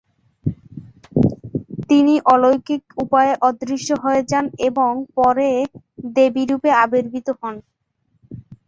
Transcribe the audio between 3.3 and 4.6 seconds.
অদৃশ্য হয়ে যান